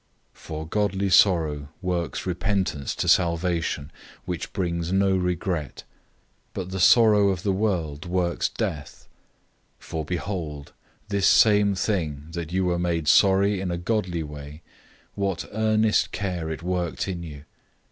007:010 0.33 0.37
For 0.39 0.67
godly 0.67 1.09
sorrow 1.11 1.69
works 1.79 2.25
repentance 2.25 2.95
to 2.95 3.07
salvation, 3.07 3.91
which 4.25 4.51
brings 4.51 4.91
no 4.91 5.15
regret. 5.15 5.83
But 6.55 6.71
the 6.71 6.79
sorrow 6.79 7.29
of 7.29 7.43
the 7.43 7.51
world 7.53 8.07
works 8.07 8.49
death. 8.49 9.07
007:011 9.79 9.85
For 9.85 10.05
behold, 10.05 10.73
this 11.09 11.27
same 11.27 11.75
thing, 11.75 12.29
that 12.31 12.51
you 12.51 12.65
were 12.65 12.79
made 12.79 13.07
sorry 13.07 13.61
in 13.61 13.69
a 13.69 13.77
godly 13.77 14.23
way, 14.23 14.63
what 15.13 15.47
earnest 15.51 16.11
care 16.11 16.49
it 16.49 16.63
worked 16.63 17.07
in 17.07 17.21
you. 17.21 17.45